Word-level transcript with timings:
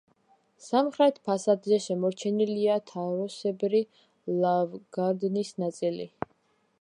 სამხრეთ 0.67 1.19
ფასადზე 1.27 1.77
შემორჩენილია 1.87 2.79
თაროსებრი 2.91 3.83
ლავგარდნის 4.45 5.55
ნაწილი. 5.65 6.09